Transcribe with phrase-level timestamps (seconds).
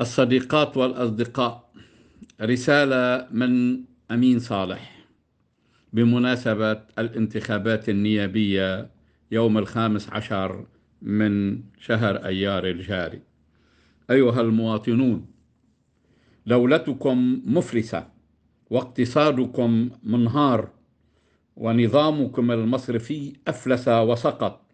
[0.00, 1.70] الصديقات والأصدقاء
[2.40, 4.98] رسالة من أمين صالح.
[5.92, 8.90] بمناسبة الانتخابات النيابية
[9.30, 10.66] يوم الخامس عشر
[11.02, 13.20] من شهر أيار الجاري.
[14.10, 15.26] أيها المواطنون
[16.46, 18.08] دولتكم مفلسة
[18.70, 20.70] واقتصادكم منهار
[21.56, 24.67] ونظامكم المصرفي أفلس وسقط.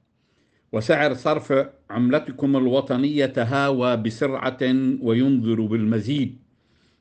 [0.74, 1.52] وسعر صرف
[1.90, 4.58] عملتكم الوطنية تهاوى بسرعة
[5.00, 6.38] وينذر بالمزيد.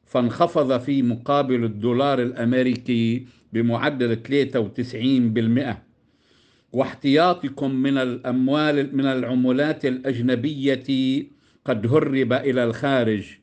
[0.05, 5.83] فانخفض في مقابل الدولار الأمريكي بمعدل 93%
[6.73, 11.23] واحتياطكم من الأموال من العملات الأجنبية
[11.65, 13.37] قد هرب إلى الخارج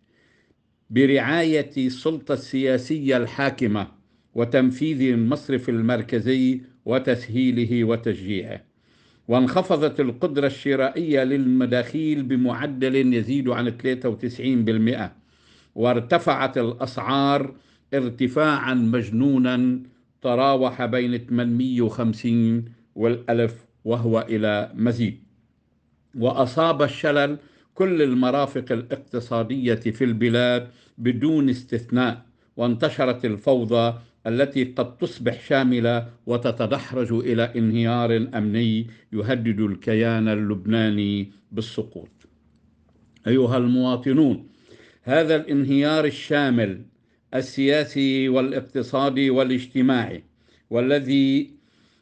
[0.91, 3.87] برعاية السلطة السياسية الحاكمة
[4.35, 8.70] وتنفيذ المصرف المركزي وتسهيله وتشجيعه.
[9.31, 15.11] وانخفضت القدرة الشرائية للمداخيل بمعدل يزيد عن 93%
[15.75, 17.55] وارتفعت الأسعار
[17.95, 19.81] ارتفاعا مجنونا
[20.23, 22.65] تراوح بين 850
[22.95, 25.23] والألف وهو إلى مزيد.
[26.19, 27.39] وأصاب الشلل
[27.75, 32.23] كل المرافق الاقتصادية في البلاد بدون استثناء
[32.57, 33.95] وانتشرت الفوضى
[34.27, 42.11] التي قد تصبح شاملة وتتدحرج إلى انهيار أمني يهدد الكيان اللبناني بالسقوط.
[43.27, 44.49] أيها المواطنون
[45.03, 46.83] هذا الانهيار الشامل
[47.35, 50.25] السياسي والاقتصادي والاجتماعي
[50.71, 51.51] والذي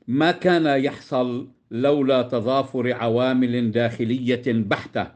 [0.09, 5.07] ما كان يحصل لولا تضافر عوامل داخلية بحتة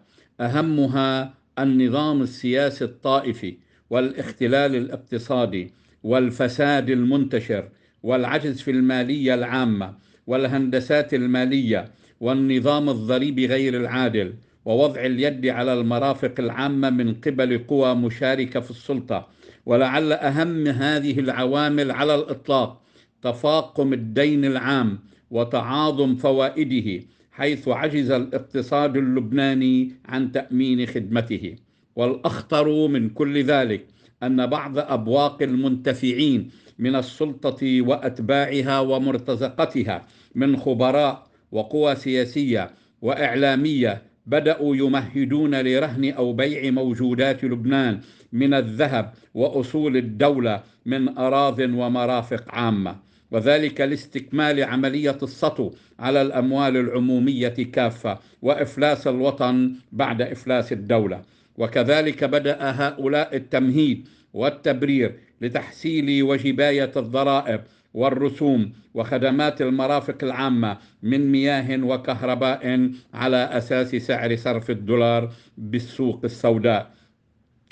[0.41, 3.57] أهمها النظام السياسي الطائفي
[3.91, 7.69] والاختلال الاقتصادي والفساد المنتشر
[8.03, 9.95] والعجز في المالية العامة
[10.27, 18.61] والهندسات المالية والنظام الضريبي غير العادل ووضع اليد على المرافق العامة من قبل قوى مشاركة
[18.61, 19.29] في السلطة.
[19.67, 22.83] ولعل أهم هذه العوامل على الإطلاق
[23.23, 24.99] تفاقم الدين العام
[25.31, 31.57] وتعاظم فوائده حيث عجز الاقتصاد اللبناني عن تأمين خدمته.
[31.97, 33.87] والأخطر من كل ذلك
[34.23, 42.71] أن بعض أبواق المنتفعين من السلطة وأتباعها ومرتزقتها من خبراء وقوى سياسية
[43.03, 48.01] وإعلامية بدأوا يمهدون لرهن أو بيع موجودات لبنان
[48.33, 52.97] من الذهب وأصول الدولة من أراض ومرافق عامة.
[53.31, 61.23] وذلك لاستكمال عملية السطو على الأموال العمومية كافة وإفلاس الوطن بعد إفلاس الدولة.
[61.59, 67.61] وكذلك بدأ هؤلاء التمهيد والتبرير لتحصيل وجباية الضرائب
[67.95, 76.91] والرسوم وخدمات المرافق العامة من مياه وكهرباء على أساس سعر صرف الدولار بالسوق السوداء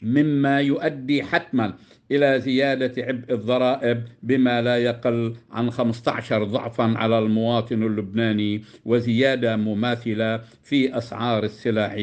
[0.02, 1.74] مما يؤدي حتما
[2.10, 10.40] إلى زيادة عبء الضرائب بما لا يقل عن 15 ضعفا على المواطن اللبناني وزيادة مماثلة
[10.62, 11.96] في أسعار السلع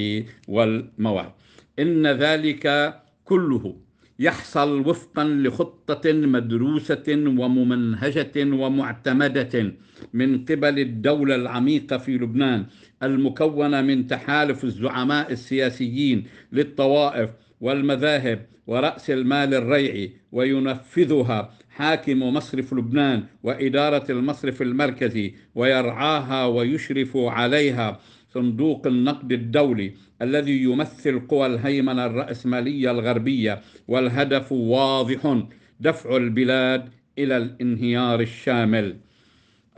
[0.48, 1.32] والمواد.
[1.80, 2.96] إن ذلك
[3.26, 3.76] كله
[4.20, 7.04] يحصل وفقا لخطة مدروسة
[7.38, 9.74] وممنهجة ومعتمدة
[10.14, 12.66] من قبل الدولة العميقة في لبنان
[13.04, 17.30] المكونة من تحالف الزعماء السياسيين للطوائف
[17.62, 28.00] والمذاهب ورأس المال الريعي وينفذها حاكم مصرف لبنان وإدارة المصرف المركزي ويرعاها ويشرف عليها
[28.38, 35.42] صندوق النقد الدولي الذي يمثل قوى الهيمنة الرأسمالية الغربية والهدف واضح
[35.80, 38.98] دفع البلاد إلى الانهيار الشامل.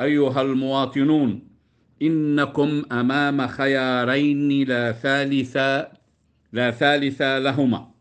[0.01, 1.47] أيها المواطنون
[2.01, 5.57] إنكم أمام خيارين لا ثالث
[6.53, 7.91] لا ثالث لهما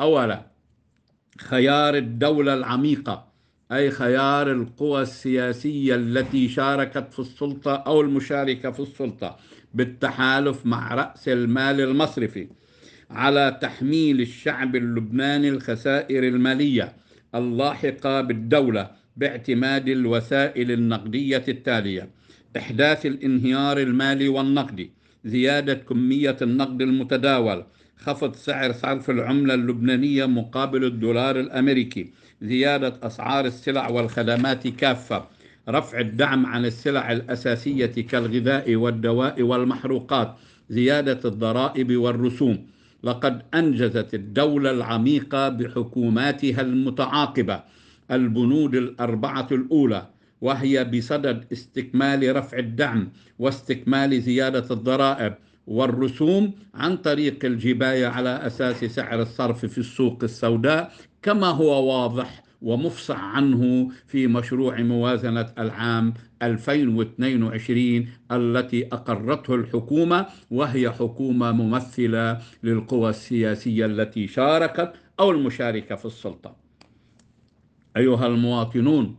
[0.00, 0.46] أولا
[1.38, 3.29] خيار الدولة العميقة
[3.72, 9.36] أي خيار القوى السياسية التي شاركت في السلطة أو المشاركة في السلطة
[9.74, 12.48] بالتحالف مع رأس المال المصرفي
[13.10, 16.92] على تحميل الشعب اللبناني الخسائر المالية
[17.34, 22.10] اللاحقة بالدولة باعتماد الوسائل النقدية التالية.
[22.56, 24.90] إحداث الانهيار المالي والنقدي
[25.24, 27.64] زيادة كمية النقد المتداول
[27.96, 32.12] خفض سعر صرف العملة اللبنانية مقابل الدولار الأمريكي
[32.42, 35.28] زيادة أسعار السلع والخدمات كافة.
[35.68, 40.36] رفع الدعم عن السلع الأساسية كالغذاء والدواء والمحروقات.
[40.70, 42.66] زيادة الضرائب والرسوم.
[43.02, 47.62] لقد أنجزت الدولة العميقة بحكوماتها المتعاقبة
[48.10, 50.06] البنود الأربعة الأولى
[50.40, 53.08] وهي بصدد استكمال رفع الدعم
[53.38, 55.34] واستكمال زيادة الضرائب.
[55.70, 63.20] والرسوم عن طريق الجباية على أساس سعر الصرف في السوق السوداء كما هو واضح ومفصح
[63.20, 74.28] عنه في مشروع موازنة العام 2022 التي أقرته الحكومة وهي حكومة ممثلة للقوى السياسية التي
[74.28, 76.56] شاركت أو المشاركة في السلطة.
[77.96, 79.16] أيها المواطنون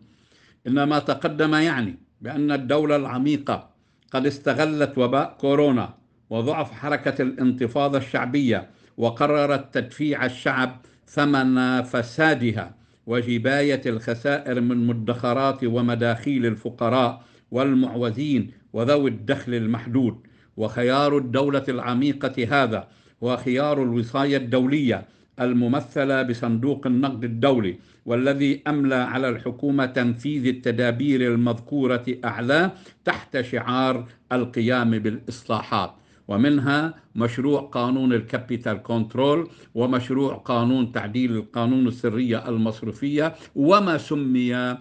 [0.68, 3.70] إن ما تقدم يعني بأن الدولة العميقة
[4.12, 6.01] قد استغلت وباء كورونا
[6.32, 12.76] وضعف حركة الانتفاضة الشعبية وقررت تدفيع الشعب ثمن فسادها
[13.08, 20.18] وجباية الخسائر من مدخرات ومداخيل الفقراء والمعوزين وذوي الدخل المحدود.
[20.58, 22.88] وخيار الدولة العميقة هذا
[23.24, 25.06] هو خيار الوصاية الدولية
[25.42, 27.76] الممثلة بصندوق النقد الدولي
[28.06, 32.72] والذي أملى على الحكومة تنفيذ التدابير المذكورة أعلاه
[33.06, 36.01] تحت شعار القيام بالإصلاحات.
[36.32, 44.78] ومنها مشروع قانون ال capital control ومشروع قانون تعديل القانون السرية المصرفية وما سمي آه،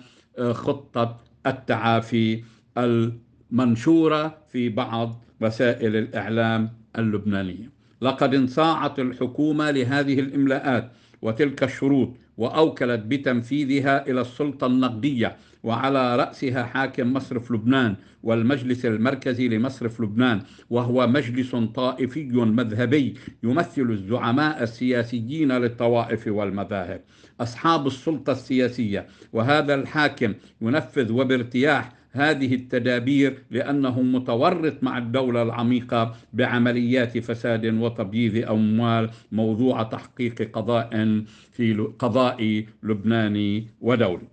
[0.52, 1.16] خطة
[1.46, 2.42] التعافي
[2.78, 7.70] المنشورة في بعض وسائل الإعلام اللبنانية.
[8.02, 10.92] لقد انصاعت الحكومة لهذه الإملاءات
[11.22, 12.10] وتلك الشروط
[12.40, 21.06] وأوكلت بتنفيذها إلى السلطة النقدية وعلى رأسها حاكم مصرف لبنان والمجلس المركزي لمصرف لبنان وهو
[21.06, 27.00] مجلس طائفي مذهبي يمثل الزعماء السياسيين للطوائف والمذاهب.
[27.40, 37.18] أصحاب السلطة السياسية وهذا الحاكم ينفذ وبارتياح هذه التدابير لأنه متورط مع الدولة العميقة بعمليات
[37.18, 41.22] فساد وتبييض أموال موضوع تحقيق قضاء
[41.52, 44.28] في قضاء لبناني ودولي.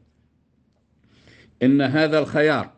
[1.63, 2.71] إن هذا الخيار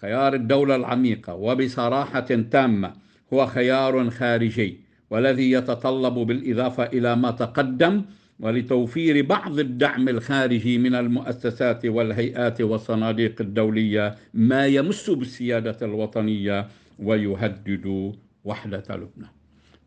[0.00, 2.92] خيار الدولة العميقة وبصراحة تامة
[3.32, 4.80] هو خيار خارجي
[5.10, 8.02] والذي يتطلب بالإضافة إلى ما تقدم
[8.40, 18.14] ولتوفير بعض الدعم الخارجي من المؤسسات والهيئات والصناديق الدولية ما يمس بالسيادة الوطنية ويهدد
[18.44, 19.30] وحدة لبنان.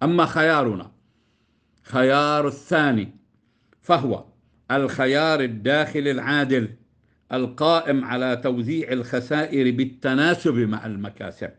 [0.03, 0.91] أما خيارنا
[1.83, 3.09] خيار الثاني
[3.81, 4.25] فهو
[4.71, 6.69] الخيار الداخلي العادل
[7.33, 11.49] القائم على توزيع الخسائر بالتناسب مع المكاسب.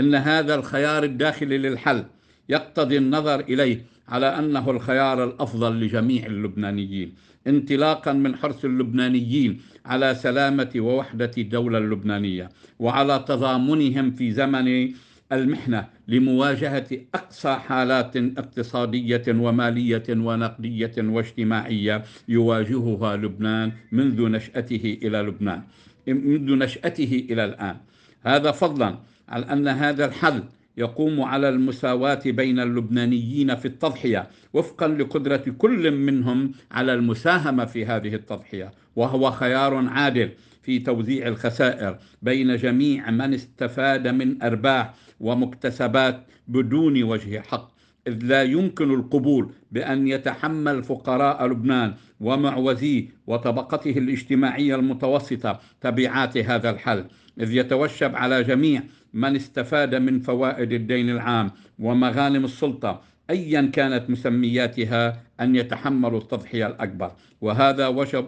[0.00, 2.04] إن هذا الخيار الداخلي للحل
[2.48, 7.14] يقتضي النظر إليه على أنه الخيار الأفضل لجميع اللبنانيين
[7.46, 12.48] انطلاقا من حرص اللبنانيين على سلامة ووحدة الدولة اللبنانية
[12.78, 14.92] وعلى تضامنهم في زمن
[15.32, 25.62] المحنة لمواجهة أقصى حالات اقتصادية ومالية ونقدية واجتماعية يواجهها لبنان منذ نشأته إلى لبنان
[26.06, 27.76] منذ نشأته إلى الآن.
[28.22, 28.98] هذا فضلا
[29.28, 30.42] على أن هذا الحل
[30.78, 38.14] يقوم على المساواة بين اللبنانيين في التضحية وفقا لقدرة كل منهم على المساهمة في هذه
[38.14, 38.70] التضحية.
[38.96, 40.30] وهو خيار عادل
[40.62, 47.78] في توزيع الخسائر بين جميع من استفاد من أرباح ومكتسبات بدون وجه حق.
[48.06, 57.04] إذ لا يمكن القبول بأن يتحمل فقراء لبنان ومعوزيه وطبقته الاجتماعية المتوسطة تبعات هذا الحل.
[57.40, 58.82] إذ يتوشب على جميع
[59.14, 67.12] من استفاد من فوائد الدين العام ومغانم السلطة ايا كانت مسمياتها أن يتحملوا التضحية الأكبر.
[67.40, 67.86] وهذا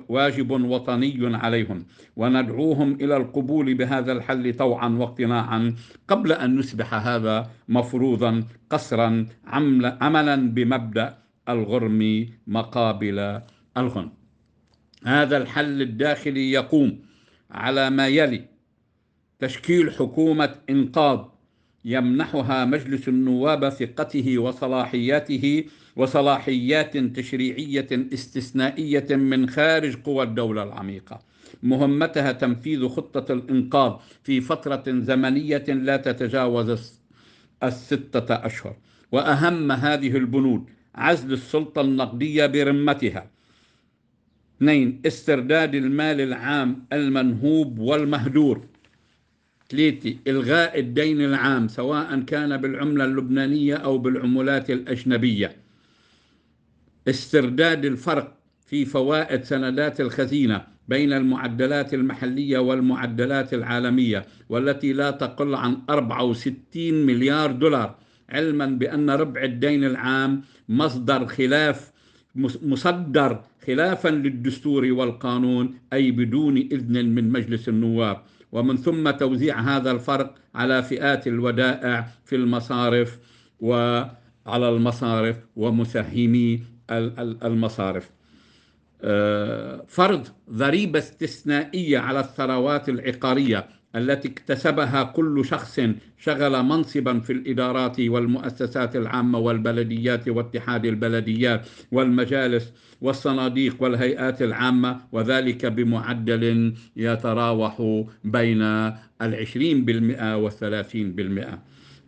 [0.08, 5.74] واجب وطني عليهم وندعوهم إلى القبول بهذا الحل طوعا واقتناعا
[6.08, 9.26] قبل أن يصبح هذا مفروضا قصرا
[10.00, 13.40] عملا بمبدأ الغرم مقابل
[13.76, 14.12] الغنم.
[15.04, 16.98] هذا الحل الداخلي يقوم
[17.50, 18.44] على ما يلي
[19.40, 21.18] تشكيل حكومة إنقاذ.
[21.84, 25.64] يمنحها مجلس النواب ثقته وصلاحياته
[25.96, 31.20] وصلاحيات تشريعية استثنائية من خارج قوى الدولة العميقة.
[31.62, 33.92] مهمتها تنفيذ خطة الإنقاذ
[34.22, 36.92] في فترة زمنية لا تتجاوز
[37.62, 38.76] الستة أشهر.
[39.12, 43.30] وأهم هذه البنود عزل السلطة النقدية برمتها.
[44.56, 48.66] اثنين استرداد المال العام المنهوب والمهدور
[49.70, 55.56] ثلاثة إلغاء الدين العام سواء كان بالعملة اللبنانية أو بالعملات الأجنبية.
[57.08, 58.36] استرداد الفرق
[58.66, 67.52] في فوائد سندات الخزينة بين المعدلات المحلية والمعدلات العالمية والتي لا تقل عن 64 مليار
[67.52, 67.96] دولار
[68.28, 71.90] علما بأن ربع الدين العام مصدر خلاف
[72.62, 78.22] مصدر خلافا للدستور والقانون أي بدون إذن من مجلس النواب.
[78.52, 83.18] ومن ثم توزيع هذا الفرق على فئات الودائع في المصارف
[83.60, 86.62] وعلى المصارف ومساهمي
[87.42, 88.10] المصارف.
[89.02, 95.80] آه، فرض ضريبة استثنائية على الثروات العقارية التي اكتسبها كل شخص
[96.18, 106.74] شغل منصبا في الإدارات والمؤسسات العامة والبلديات واتحاد البلديات والمجالس والصناديق والهيئات العامة وذلك بمعدل
[106.96, 108.62] يتراوح بين
[109.22, 111.58] العشرين بالمئة والثلاثين بالمئة.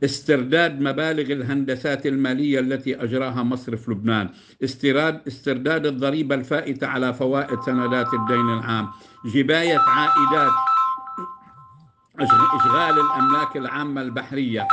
[0.05, 4.29] استرداد مبالغ الهندسات المالية التي أجراها مصرف لبنان.
[4.65, 8.89] استيراد استرداد الضريبة الفائتة على فوائد سندات الدين العام.
[9.35, 10.53] جباية عائدات
[12.31, 14.69] إشغال الأملاك العامة البحرية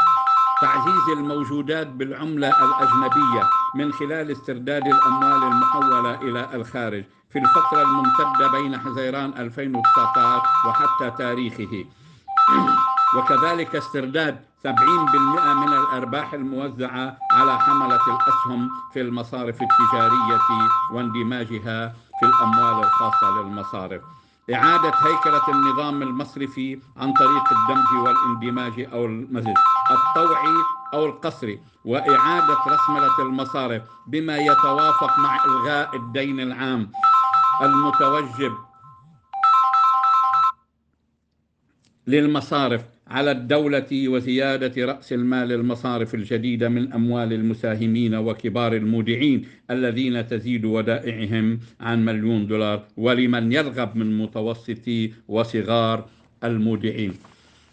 [0.61, 3.43] تعزيز الموجودات بالعملة الأجنبية
[3.75, 11.85] من خلال استرداد الأموال المحولة إلى الخارج في الفترة الممتدة بين حزيران 2019 وحتى تاريخه.
[13.17, 14.69] وكذلك استرداد 70%
[15.53, 20.39] من الأرباح الموزعة على حملة الأسهم في المصارف التجارية
[20.91, 24.01] واندماجها في الأموال الخاصة للمصارف.
[24.53, 29.53] إعادة هيكلة النظام المصرفي عن طريق الدمج والاندماج أو المزج
[29.91, 30.55] الطوعي
[30.93, 36.91] أو القصري وإعادة رسملة المصارف بما يتوافق مع إلغاء الدين العام
[37.61, 38.53] المتوجب
[42.07, 42.83] للمصارف.
[43.09, 51.59] على الدولة وزيادة رأس المال المصارف الجديدة من أموال المساهمين وكبار المودعين الذين تزيد ودائعهم
[51.79, 56.09] عن مليون دولار ولمن يرغب من متوسطي وصغار
[56.43, 57.13] المودعين.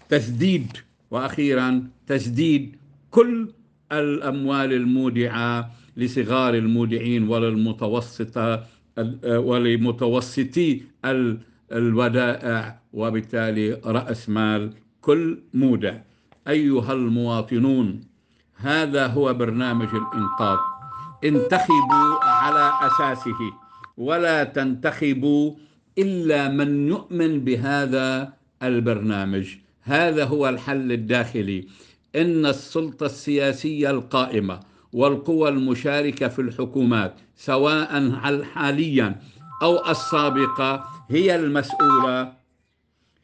[0.09, 0.67] تسديد
[1.11, 2.77] وأخيرا تسديد
[3.11, 3.49] كل
[3.93, 8.67] الأموال المودعة لصغار المودعين وللمتوسطة
[9.27, 10.81] ولمتوسطي
[11.73, 15.95] الودائع وبالتالي رأس مال كل مودع
[16.49, 18.01] أيها المواطنون
[18.57, 20.59] هذا هو برنامج الإنقاذ.
[21.25, 23.39] انتخبوا على أساسه.
[23.97, 25.55] ولا تنتخبوا
[25.99, 29.57] إلا من يؤمن بهذا البرنامج.
[29.83, 31.67] هذا هو الحل الداخلي.
[32.17, 34.61] إن السلطة السياسية القائمة
[34.93, 38.13] والقوى المشاركة في الحكومات سواء
[38.55, 39.21] حاليا
[39.63, 42.33] أو السابقة هي المسؤولة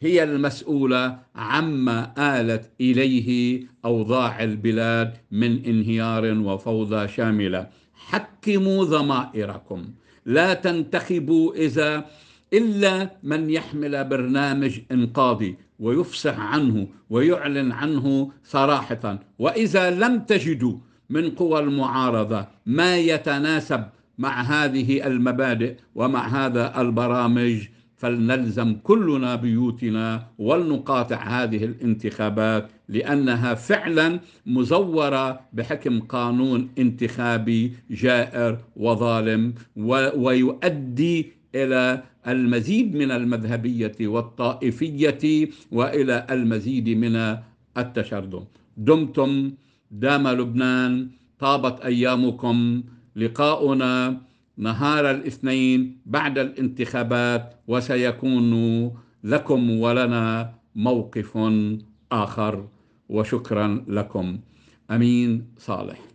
[0.03, 7.69] هي المسؤولة عما آلت إليه أوضاع البلاد من انهيار وفوضى شاملة.
[7.95, 9.85] حكموا ضمائركم.
[10.27, 12.05] لا تنتخبوا إذا
[12.53, 19.19] إلا من يحمل برنامج إنقاذي ويفصح عنه ويعلن عنه صراحة.
[19.39, 20.77] وإذا لم تجدوا
[21.11, 23.85] من قوى المعارضة ما يتناسب
[24.19, 27.69] مع هذه المبادئ ومع هذا البرامج
[28.03, 39.55] فلنلزم كلنا بيوتنا ولنقاطع هذه الانتخابات لأنها فعلا مزورة بحكم قانون انتخابي جائر وظالم
[40.17, 47.37] ويؤدي إلى المزيد من المذهبية والطائفية وإلى المزيد من
[47.77, 48.45] التشرذم
[48.77, 49.53] دمتم
[49.91, 52.83] دام لبنان طابت أيامكم.
[53.17, 54.21] لقاؤنا
[54.57, 58.93] نهار الاثنين بعد الانتخابات وسيكون
[59.25, 61.39] لكم ولنا موقف
[62.13, 62.69] آخر
[63.09, 64.39] وشكرا لكم.
[64.91, 66.12] أمين صالح.